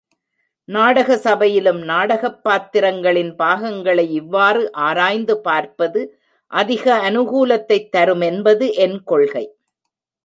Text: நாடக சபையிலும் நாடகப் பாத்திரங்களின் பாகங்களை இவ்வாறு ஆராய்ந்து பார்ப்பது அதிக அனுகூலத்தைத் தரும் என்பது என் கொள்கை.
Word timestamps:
நாடக 0.65 1.17
சபையிலும் 1.17 1.81
நாடகப் 1.81 2.43
பாத்திரங்களின் 2.43 3.35
பாகங்களை 3.35 4.11
இவ்வாறு 4.11 4.71
ஆராய்ந்து 4.71 5.41
பார்ப்பது 5.41 6.19
அதிக 6.47 7.09
அனுகூலத்தைத் 7.09 7.89
தரும் 7.89 8.21
என்பது 8.21 8.73
என் 8.73 9.03
கொள்கை. 9.03 9.57